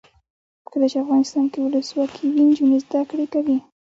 [0.71, 3.57] کله چې افغانستان کې ولسواکي وي نجونې زده کړې کوي.